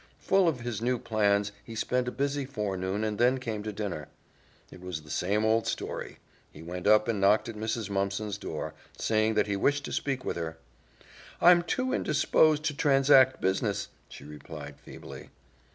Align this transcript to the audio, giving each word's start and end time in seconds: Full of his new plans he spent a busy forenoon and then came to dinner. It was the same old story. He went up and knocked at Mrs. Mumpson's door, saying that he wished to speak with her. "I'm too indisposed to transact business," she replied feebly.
Full 0.17 0.47
of 0.47 0.61
his 0.61 0.81
new 0.81 0.97
plans 0.97 1.51
he 1.63 1.75
spent 1.75 2.07
a 2.07 2.11
busy 2.11 2.43
forenoon 2.43 3.03
and 3.03 3.19
then 3.19 3.37
came 3.37 3.61
to 3.61 3.71
dinner. 3.71 4.07
It 4.71 4.81
was 4.81 5.03
the 5.03 5.11
same 5.11 5.45
old 5.45 5.67
story. 5.67 6.17
He 6.51 6.63
went 6.63 6.87
up 6.87 7.07
and 7.07 7.21
knocked 7.21 7.47
at 7.49 7.55
Mrs. 7.55 7.87
Mumpson's 7.87 8.39
door, 8.39 8.73
saying 8.97 9.35
that 9.35 9.45
he 9.45 9.55
wished 9.55 9.85
to 9.85 9.91
speak 9.91 10.25
with 10.25 10.37
her. 10.37 10.57
"I'm 11.39 11.61
too 11.61 11.93
indisposed 11.93 12.63
to 12.63 12.73
transact 12.75 13.41
business," 13.41 13.89
she 14.09 14.23
replied 14.23 14.79
feebly. 14.79 15.29